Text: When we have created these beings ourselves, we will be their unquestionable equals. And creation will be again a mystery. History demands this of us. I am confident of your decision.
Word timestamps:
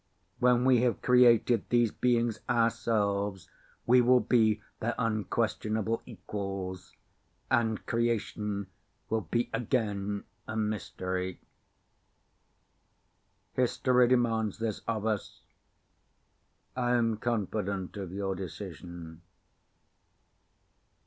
When 0.39 0.65
we 0.65 0.81
have 0.81 1.03
created 1.03 1.69
these 1.69 1.91
beings 1.91 2.39
ourselves, 2.49 3.47
we 3.85 4.01
will 4.01 4.19
be 4.19 4.63
their 4.79 4.95
unquestionable 4.97 6.01
equals. 6.07 6.95
And 7.51 7.85
creation 7.85 8.65
will 9.11 9.21
be 9.21 9.51
again 9.53 10.23
a 10.47 10.55
mystery. 10.57 11.39
History 13.53 14.07
demands 14.07 14.57
this 14.57 14.79
of 14.87 15.05
us. 15.05 15.41
I 16.75 16.95
am 16.95 17.17
confident 17.17 17.95
of 17.95 18.11
your 18.11 18.33
decision. 18.33 19.21